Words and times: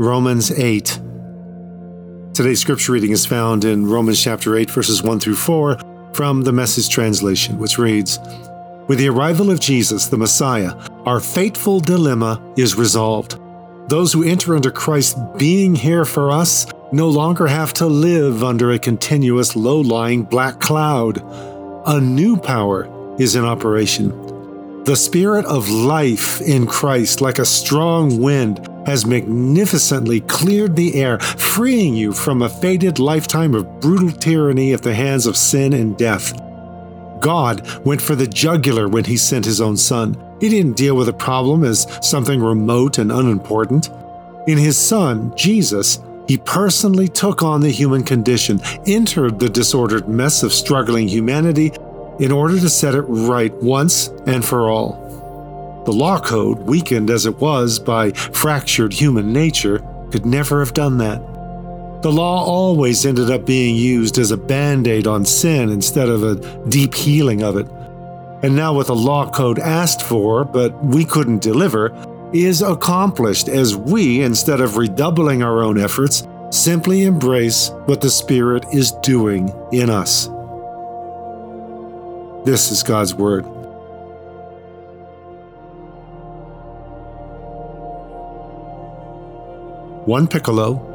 Romans 0.00 0.50
8. 0.50 0.98
Today's 2.32 2.58
scripture 2.58 2.92
reading 2.92 3.10
is 3.10 3.26
found 3.26 3.66
in 3.66 3.86
Romans 3.86 4.18
chapter 4.18 4.56
8, 4.56 4.70
verses 4.70 5.02
1 5.02 5.20
through 5.20 5.34
4 5.34 5.76
from 6.14 6.40
the 6.40 6.52
Message 6.52 6.88
translation, 6.88 7.58
which 7.58 7.76
reads 7.76 8.18
With 8.88 8.96
the 8.96 9.10
arrival 9.10 9.50
of 9.50 9.60
Jesus, 9.60 10.06
the 10.06 10.16
Messiah, 10.16 10.72
our 11.04 11.20
fateful 11.20 11.80
dilemma 11.80 12.42
is 12.56 12.76
resolved. 12.76 13.38
Those 13.90 14.10
who 14.10 14.24
enter 14.24 14.56
into 14.56 14.70
Christ 14.70 15.18
being 15.36 15.74
here 15.74 16.06
for 16.06 16.30
us 16.30 16.66
no 16.92 17.10
longer 17.10 17.46
have 17.46 17.74
to 17.74 17.86
live 17.86 18.42
under 18.42 18.70
a 18.70 18.78
continuous 18.78 19.54
low 19.54 19.80
lying 19.82 20.22
black 20.22 20.60
cloud. 20.60 21.22
A 21.86 22.00
new 22.00 22.38
power 22.38 22.88
is 23.20 23.36
in 23.36 23.44
operation. 23.44 24.08
The 24.84 24.96
Spirit 24.96 25.44
of 25.44 25.68
life 25.68 26.40
in 26.40 26.66
Christ, 26.66 27.20
like 27.20 27.38
a 27.38 27.44
strong 27.44 28.18
wind, 28.18 28.66
has 28.86 29.06
magnificently 29.06 30.20
cleared 30.20 30.76
the 30.76 30.94
air, 30.94 31.18
freeing 31.18 31.94
you 31.94 32.12
from 32.12 32.42
a 32.42 32.48
fated 32.48 32.98
lifetime 32.98 33.54
of 33.54 33.80
brutal 33.80 34.10
tyranny 34.10 34.72
at 34.72 34.82
the 34.82 34.94
hands 34.94 35.26
of 35.26 35.36
sin 35.36 35.72
and 35.72 35.96
death. 35.96 36.32
God 37.20 37.66
went 37.84 38.00
for 38.00 38.14
the 38.14 38.26
jugular 38.26 38.88
when 38.88 39.04
he 39.04 39.16
sent 39.16 39.44
his 39.44 39.60
own 39.60 39.76
son. 39.76 40.16
He 40.40 40.48
didn't 40.48 40.76
deal 40.76 40.96
with 40.96 41.08
a 41.08 41.12
problem 41.12 41.64
as 41.64 41.86
something 42.00 42.40
remote 42.40 42.98
and 42.98 43.12
unimportant. 43.12 43.90
In 44.46 44.56
his 44.56 44.78
son, 44.78 45.36
Jesus, 45.36 46.00
he 46.26 46.38
personally 46.38 47.08
took 47.08 47.42
on 47.42 47.60
the 47.60 47.70
human 47.70 48.04
condition, 48.04 48.60
entered 48.86 49.38
the 49.38 49.48
disordered 49.48 50.08
mess 50.08 50.42
of 50.42 50.52
struggling 50.52 51.08
humanity 51.08 51.72
in 52.20 52.32
order 52.32 52.58
to 52.58 52.68
set 52.68 52.94
it 52.94 53.02
right 53.02 53.52
once 53.62 54.08
and 54.26 54.44
for 54.44 54.70
all. 54.70 55.09
The 55.84 55.92
law 55.92 56.20
code, 56.20 56.58
weakened 56.58 57.10
as 57.10 57.26
it 57.26 57.38
was 57.38 57.78
by 57.78 58.12
fractured 58.12 58.92
human 58.92 59.32
nature, 59.32 59.78
could 60.10 60.26
never 60.26 60.60
have 60.60 60.74
done 60.74 60.98
that. 60.98 61.20
The 62.02 62.12
law 62.12 62.44
always 62.44 63.04
ended 63.04 63.30
up 63.30 63.44
being 63.44 63.76
used 63.76 64.18
as 64.18 64.30
a 64.30 64.36
band 64.36 64.86
aid 64.86 65.06
on 65.06 65.24
sin 65.24 65.68
instead 65.68 66.08
of 66.08 66.22
a 66.22 66.68
deep 66.68 66.94
healing 66.94 67.42
of 67.42 67.56
it. 67.56 67.66
And 68.42 68.56
now, 68.56 68.72
what 68.72 68.86
the 68.86 68.94
law 68.94 69.30
code 69.30 69.58
asked 69.58 70.00
for, 70.00 70.44
but 70.46 70.82
we 70.82 71.04
couldn't 71.04 71.42
deliver, 71.42 71.92
is 72.32 72.62
accomplished 72.62 73.48
as 73.48 73.76
we, 73.76 74.22
instead 74.22 74.60
of 74.60 74.76
redoubling 74.78 75.42
our 75.42 75.62
own 75.62 75.78
efforts, 75.78 76.26
simply 76.50 77.02
embrace 77.02 77.70
what 77.84 78.00
the 78.00 78.10
Spirit 78.10 78.64
is 78.72 78.92
doing 79.02 79.52
in 79.72 79.90
us. 79.90 80.26
This 82.46 82.72
is 82.72 82.82
God's 82.82 83.14
Word. 83.14 83.59
One 90.06 90.26
piccolo 90.26 90.86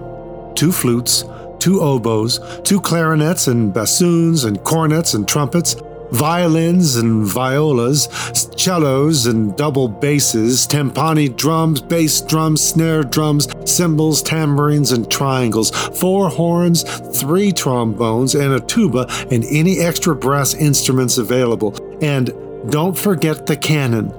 two 0.55 0.71
flutes, 0.71 1.25
two 1.59 1.81
oboes, 1.81 2.39
two 2.63 2.79
clarinets 2.79 3.47
and 3.47 3.73
bassoons 3.73 4.45
and 4.45 4.63
cornets 4.63 5.13
and 5.13 5.27
trumpets, 5.27 5.75
violins 6.11 6.95
and 6.95 7.25
violas, 7.25 8.07
cellos 8.55 9.25
and 9.25 9.55
double 9.57 9.87
basses, 9.87 10.65
timpani 10.65 11.35
drums, 11.35 11.81
bass 11.81 12.21
drums, 12.21 12.63
snare 12.63 13.03
drums, 13.03 13.47
cymbals, 13.69 14.21
tambourines, 14.23 14.91
and 14.91 15.11
triangles, 15.11 15.71
four 15.99 16.29
horns, 16.29 16.83
three 17.19 17.51
trombones, 17.51 18.33
and 18.35 18.53
a 18.53 18.59
tuba, 18.61 19.07
and 19.29 19.43
any 19.45 19.79
extra 19.79 20.15
brass 20.15 20.53
instruments 20.53 21.17
available. 21.17 21.75
And 22.01 22.33
don't 22.71 22.97
forget 22.97 23.45
the 23.45 23.57
cannon. 23.57 24.13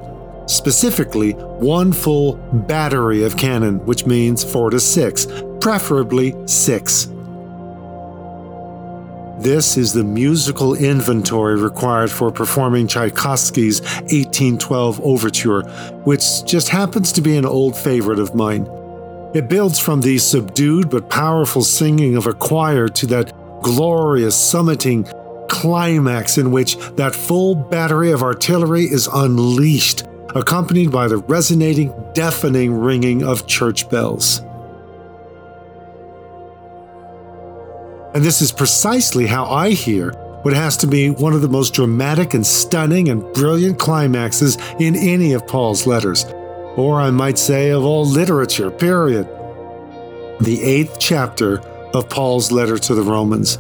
Specifically, 0.47 1.33
one 1.33 1.93
full 1.93 2.37
battery 2.37 3.25
of 3.25 3.37
cannon, 3.37 3.85
which 3.85 4.07
means 4.07 4.45
four 4.45 4.71
to 4.71 4.79
six, 4.79 5.27
preferably 5.61 6.35
six. 6.47 7.09
This 9.39 9.77
is 9.77 9.93
the 9.93 10.03
musical 10.03 10.75
inventory 10.75 11.61
required 11.61 12.11
for 12.11 12.33
performing 12.33 12.87
Tchaikovsky's 12.87 13.83
1812 13.83 15.01
Overture, 15.03 15.63
which 16.05 16.45
just 16.47 16.71
happens 16.71 17.13
to 17.13 17.21
be 17.21 17.37
an 17.37 17.45
old 17.45 17.77
favorite 17.77 18.19
of 18.19 18.35
mine. 18.35 18.67
It 19.35 19.49
builds 19.49 19.79
from 19.79 20.01
the 20.01 20.17
subdued 20.17 20.89
but 20.89 21.11
powerful 21.11 21.63
singing 21.63 22.17
of 22.17 22.27
a 22.27 22.33
choir 22.33 22.89
to 22.89 23.07
that 23.09 23.33
glorious 23.63 24.35
summiting 24.35 25.07
climax 25.49 26.39
in 26.39 26.51
which 26.51 26.79
that 26.97 27.15
full 27.15 27.55
battery 27.55 28.13
of 28.13 28.23
artillery 28.23 28.85
is 28.85 29.07
unleashed, 29.13 30.05
accompanied 30.37 30.91
by 30.91 31.09
the 31.09 31.19
resonating, 31.19 31.93
deafening 32.15 32.75
ringing 32.75 33.23
of 33.23 33.47
church 33.47 33.89
bells. 33.89 34.41
And 38.15 38.25
this 38.25 38.41
is 38.41 38.51
precisely 38.53 39.27
how 39.27 39.45
I 39.45 39.71
hear 39.71 40.13
what 40.43 40.55
has 40.55 40.77
to 40.79 40.87
be 40.87 41.11
one 41.11 41.33
of 41.33 41.43
the 41.43 41.49
most 41.49 41.75
dramatic 41.75 42.33
and 42.33 42.47
stunning 42.47 43.09
and 43.09 43.21
brilliant 43.35 43.79
climaxes 43.79 44.57
in 44.79 44.95
any 44.95 45.33
of 45.33 45.47
Paul's 45.47 45.87
letters, 45.87 46.25
or 46.77 47.01
I 47.01 47.11
might 47.11 47.37
say 47.37 47.71
of 47.71 47.85
all 47.85 48.07
literature, 48.07 48.71
period. 48.71 49.27
The 50.41 50.63
eighth 50.63 50.99
chapter 51.01 51.59
of 51.95 52.09
Paul's 52.09 52.53
letter 52.53 52.79
to 52.79 52.95
the 52.95 53.03
Romans. 53.03 53.59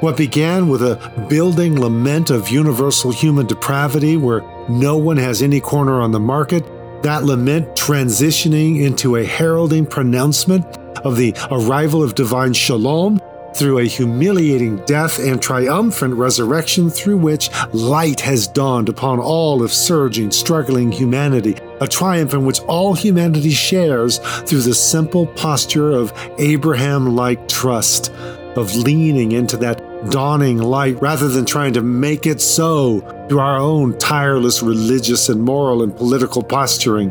What 0.00 0.16
began 0.16 0.68
with 0.68 0.82
a 0.82 1.26
building 1.28 1.80
lament 1.80 2.30
of 2.30 2.50
universal 2.50 3.10
human 3.10 3.46
depravity 3.46 4.16
where 4.16 4.42
no 4.68 4.96
one 4.96 5.16
has 5.16 5.42
any 5.42 5.60
corner 5.60 6.00
on 6.00 6.12
the 6.12 6.20
market, 6.20 6.64
that 7.02 7.24
lament 7.24 7.68
transitioning 7.76 8.82
into 8.82 9.16
a 9.16 9.24
heralding 9.24 9.86
pronouncement 9.86 10.64
of 11.04 11.16
the 11.16 11.34
arrival 11.50 12.02
of 12.02 12.14
divine 12.14 12.52
shalom 12.52 13.20
through 13.54 13.78
a 13.78 13.84
humiliating 13.84 14.76
death 14.84 15.18
and 15.18 15.40
triumphant 15.40 16.14
resurrection 16.14 16.90
through 16.90 17.16
which 17.16 17.48
light 17.72 18.20
has 18.20 18.46
dawned 18.48 18.88
upon 18.88 19.18
all 19.18 19.62
of 19.62 19.72
surging, 19.72 20.30
struggling 20.30 20.92
humanity, 20.92 21.56
a 21.80 21.88
triumph 21.88 22.34
in 22.34 22.44
which 22.44 22.60
all 22.60 22.92
humanity 22.92 23.50
shares 23.50 24.18
through 24.18 24.60
the 24.60 24.74
simple 24.74 25.26
posture 25.26 25.92
of 25.92 26.12
Abraham 26.38 27.16
like 27.16 27.48
trust, 27.48 28.12
of 28.56 28.74
leaning 28.74 29.32
into 29.32 29.56
that 29.56 29.80
dawning 30.10 30.58
light 30.58 31.00
rather 31.00 31.28
than 31.28 31.44
trying 31.44 31.72
to 31.74 31.82
make 31.82 32.26
it 32.26 32.40
so 32.40 33.00
through 33.28 33.40
our 33.40 33.58
own 33.58 33.98
tireless 33.98 34.62
religious 34.62 35.28
and 35.28 35.42
moral 35.42 35.82
and 35.82 35.96
political 35.96 36.42
posturing. 36.42 37.08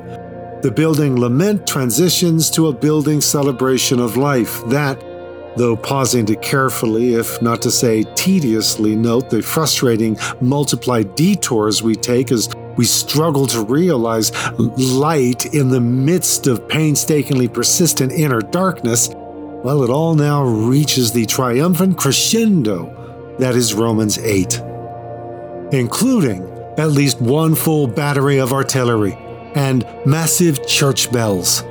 The 0.61 0.71
building 0.75 1.19
lament 1.19 1.67
transitions 1.67 2.49
to 2.51 2.67
a 2.67 2.73
building 2.73 3.21
celebration 3.21 3.99
of 3.99 4.17
life 4.17 4.65
that, 4.67 4.99
though 5.57 5.75
pausing 5.75 6.25
to 6.27 6.35
carefully, 6.35 7.13
if 7.13 7.41
not 7.41 7.61
to 7.63 7.71
say 7.71 8.03
tediously, 8.15 8.95
note 8.95 9.29
the 9.29 9.41
frustrating 9.41 10.17
multiplied 10.41 11.15
detours 11.15 11.83
we 11.83 11.95
take 11.95 12.31
as 12.31 12.49
we 12.77 12.85
struggle 12.85 13.47
to 13.47 13.63
realize 13.63 14.31
light 14.57 15.53
in 15.53 15.69
the 15.69 15.79
midst 15.79 16.47
of 16.47 16.67
painstakingly 16.67 17.47
persistent 17.47 18.11
inner 18.11 18.41
darkness, 18.41 19.09
well, 19.65 19.83
it 19.83 19.89
all 19.89 20.13
now 20.13 20.43
reaches 20.43 21.11
the 21.11 21.25
triumphant 21.25 21.97
crescendo 21.97 23.35
that 23.39 23.55
is 23.55 23.73
Romans 23.73 24.19
8, 24.19 24.61
including 25.71 26.43
at 26.77 26.91
least 26.91 27.19
one 27.19 27.55
full 27.55 27.87
battery 27.87 28.37
of 28.37 28.53
artillery 28.53 29.17
and 29.55 29.83
massive 30.05 30.67
church 30.67 31.11
bells. 31.11 31.63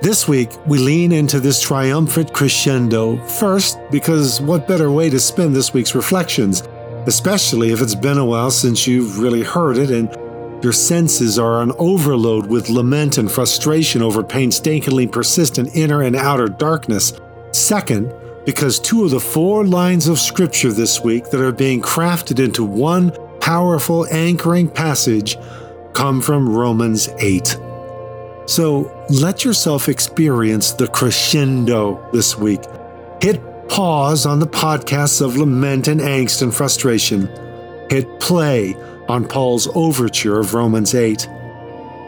This 0.00 0.26
week, 0.26 0.52
we 0.66 0.78
lean 0.78 1.12
into 1.12 1.38
this 1.38 1.60
triumphant 1.60 2.32
crescendo, 2.32 3.18
first, 3.26 3.78
because 3.90 4.40
what 4.40 4.66
better 4.66 4.90
way 4.90 5.10
to 5.10 5.20
spend 5.20 5.54
this 5.54 5.74
week's 5.74 5.94
reflections, 5.94 6.62
especially 7.06 7.72
if 7.72 7.82
it's 7.82 7.94
been 7.94 8.16
a 8.16 8.24
while 8.24 8.50
since 8.50 8.86
you've 8.86 9.18
really 9.18 9.42
heard 9.42 9.76
it, 9.76 9.90
and 9.90 10.08
your 10.62 10.72
senses 10.72 11.38
are 11.38 11.54
on 11.60 11.72
overload 11.78 12.46
with 12.46 12.70
lament 12.70 13.18
and 13.18 13.30
frustration 13.30 14.02
over 14.02 14.22
painstakingly 14.22 15.06
persistent 15.06 15.74
inner 15.74 16.02
and 16.02 16.16
outer 16.16 16.46
darkness. 16.46 17.12
Second, 17.52 18.12
because 18.44 18.78
two 18.78 19.04
of 19.04 19.10
the 19.10 19.20
four 19.20 19.64
lines 19.64 20.08
of 20.08 20.18
Scripture 20.18 20.72
this 20.72 21.00
week 21.00 21.30
that 21.30 21.40
are 21.40 21.52
being 21.52 21.80
crafted 21.80 22.44
into 22.44 22.64
one 22.64 23.12
powerful 23.40 24.06
anchoring 24.06 24.68
passage 24.68 25.36
come 25.94 26.20
from 26.20 26.48
Romans 26.48 27.08
8. 27.18 27.58
So 28.46 29.06
let 29.10 29.44
yourself 29.44 29.88
experience 29.88 30.72
the 30.72 30.88
crescendo 30.88 32.08
this 32.12 32.36
week. 32.36 32.60
Hit 33.20 33.40
pause 33.68 34.26
on 34.26 34.38
the 34.38 34.46
podcasts 34.46 35.24
of 35.24 35.36
lament 35.36 35.88
and 35.88 36.00
angst 36.00 36.42
and 36.42 36.54
frustration. 36.54 37.28
Hit 37.88 38.20
play 38.20 38.76
on 39.12 39.28
Paul's 39.28 39.68
overture 39.74 40.40
of 40.40 40.54
Romans 40.54 40.94
8. 40.94 41.28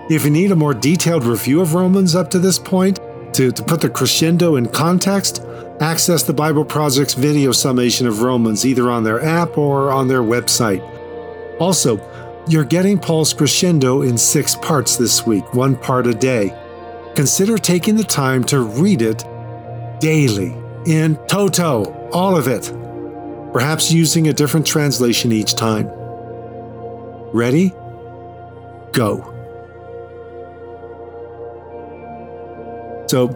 If 0.09 0.25
you 0.25 0.31
need 0.31 0.53
a 0.53 0.57
more 0.57 0.73
detailed 0.73 1.25
review 1.25 1.61
of 1.61 1.75
Romans 1.75 2.15
up 2.15 2.31
to 2.31 2.39
this 2.39 2.59
point, 2.59 2.99
to, 3.35 3.53
to 3.53 3.63
put 3.63 3.83
the 3.83 3.91
crescendo 3.91 4.57
in 4.57 4.67
context, 4.67 5.45
access 5.81 6.23
the 6.23 6.33
Bible 6.33 6.65
Project's 6.65 7.13
video 7.13 7.53
summation 7.53 8.07
of 8.07 8.23
Romans 8.23 8.65
either 8.65 8.91
on 8.91 9.05
their 9.05 9.23
app 9.23 9.59
or 9.59 9.91
on 9.91 10.09
their 10.09 10.23
website. 10.23 10.81
Also, 11.61 12.01
you're 12.49 12.65
getting 12.65 12.99
Paul's 12.99 13.35
crescendo 13.35 14.01
in 14.01 14.17
six 14.17 14.55
parts 14.55 14.97
this 14.97 15.27
week, 15.27 15.53
one 15.53 15.77
part 15.77 16.07
a 16.07 16.15
day. 16.15 16.59
Consider 17.15 17.59
taking 17.59 17.97
the 17.97 18.05
time 18.05 18.45
to 18.45 18.61
read 18.61 19.03
it 19.03 19.23
daily, 20.01 20.57
in 20.87 21.17
toto, 21.27 21.85
all 22.13 22.35
of 22.35 22.49
it, 22.49 22.73
perhaps 23.53 23.93
using 23.93 24.29
a 24.29 24.33
different 24.33 24.67
translation 24.67 25.33
each 25.33 25.55
time. 25.55 25.91
Ready? 27.35 27.71
Go. 28.93 29.33
So, 33.09 33.29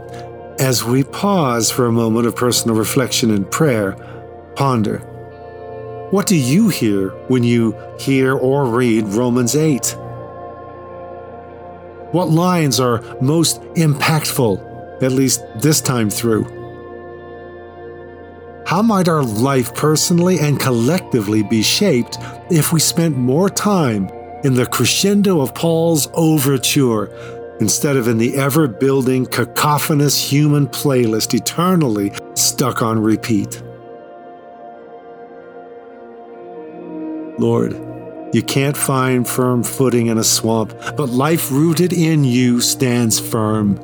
as 0.60 0.84
we 0.84 1.02
pause 1.02 1.72
for 1.72 1.86
a 1.86 1.92
moment 1.92 2.28
of 2.28 2.36
personal 2.36 2.76
reflection 2.76 3.32
and 3.32 3.50
prayer, 3.50 3.96
ponder 4.54 4.98
what 6.10 6.28
do 6.28 6.36
you 6.36 6.68
hear 6.68 7.08
when 7.26 7.42
you 7.42 7.76
hear 7.98 8.34
or 8.34 8.66
read 8.66 9.04
Romans 9.08 9.56
8? 9.56 9.96
What 12.12 12.30
lines 12.30 12.78
are 12.78 13.02
most 13.20 13.60
impactful, 13.74 15.02
at 15.02 15.10
least 15.10 15.42
this 15.56 15.80
time 15.80 16.08
through? 16.08 16.67
How 18.68 18.82
might 18.82 19.08
our 19.08 19.22
life 19.22 19.74
personally 19.74 20.40
and 20.40 20.60
collectively 20.60 21.42
be 21.42 21.62
shaped 21.62 22.18
if 22.50 22.70
we 22.70 22.80
spent 22.80 23.16
more 23.16 23.48
time 23.48 24.10
in 24.44 24.52
the 24.52 24.66
crescendo 24.66 25.40
of 25.40 25.54
Paul's 25.54 26.06
overture 26.12 27.06
instead 27.60 27.96
of 27.96 28.08
in 28.08 28.18
the 28.18 28.36
ever 28.36 28.68
building, 28.68 29.24
cacophonous 29.24 30.20
human 30.20 30.66
playlist 30.66 31.32
eternally 31.32 32.12
stuck 32.34 32.82
on 32.82 32.98
repeat? 32.98 33.62
Lord, 37.38 37.72
you 38.34 38.42
can't 38.42 38.76
find 38.76 39.26
firm 39.26 39.62
footing 39.62 40.08
in 40.08 40.18
a 40.18 40.24
swamp, 40.24 40.74
but 40.94 41.08
life 41.08 41.50
rooted 41.50 41.94
in 41.94 42.22
you 42.22 42.60
stands 42.60 43.18
firm. 43.18 43.76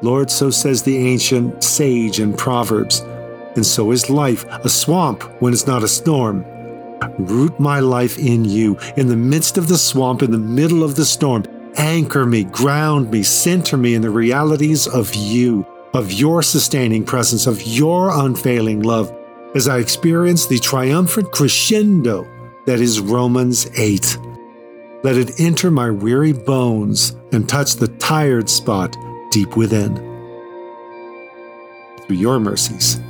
Lord, 0.00 0.30
so 0.30 0.48
says 0.48 0.82
the 0.82 0.96
ancient 0.96 1.62
sage 1.62 2.18
in 2.18 2.32
Proverbs, 2.32 3.02
and 3.56 3.64
so 3.64 3.90
is 3.90 4.10
life, 4.10 4.44
a 4.64 4.68
swamp 4.68 5.22
when 5.40 5.52
it's 5.52 5.66
not 5.66 5.82
a 5.82 5.88
storm. 5.88 6.44
Root 7.18 7.58
my 7.58 7.80
life 7.80 8.18
in 8.18 8.44
you, 8.44 8.78
in 8.96 9.08
the 9.08 9.16
midst 9.16 9.58
of 9.58 9.68
the 9.68 9.78
swamp, 9.78 10.22
in 10.22 10.30
the 10.30 10.38
middle 10.38 10.84
of 10.84 10.96
the 10.96 11.04
storm. 11.04 11.44
Anchor 11.76 12.26
me, 12.26 12.44
ground 12.44 13.10
me, 13.10 13.22
center 13.22 13.76
me 13.76 13.94
in 13.94 14.02
the 14.02 14.10
realities 14.10 14.86
of 14.86 15.14
you, 15.14 15.66
of 15.94 16.12
your 16.12 16.42
sustaining 16.42 17.04
presence, 17.04 17.46
of 17.46 17.62
your 17.62 18.10
unfailing 18.10 18.82
love, 18.82 19.14
as 19.54 19.68
I 19.68 19.78
experience 19.78 20.46
the 20.46 20.58
triumphant 20.58 21.32
crescendo 21.32 22.26
that 22.66 22.80
is 22.80 23.00
Romans 23.00 23.68
8. 23.76 24.18
Let 25.02 25.16
it 25.16 25.40
enter 25.40 25.70
my 25.70 25.90
weary 25.90 26.32
bones 26.32 27.16
and 27.32 27.48
touch 27.48 27.76
the 27.76 27.88
tired 27.88 28.50
spot 28.50 28.96
deep 29.30 29.56
within. 29.56 29.96
Through 32.02 32.16
your 32.16 32.38
mercies, 32.38 33.00